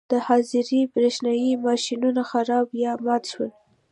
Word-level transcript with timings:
د 0.11 0.13
حاضرۍ 0.27 0.81
برېښنايي 0.93 1.51
ماشینونه 1.65 2.21
خراب 2.29 2.67
یا 2.83 2.91
مات 3.05 3.23
شول. 3.31 3.51